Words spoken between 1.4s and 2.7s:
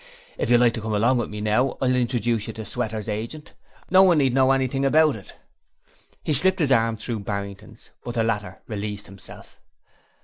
now, I'll introduce you to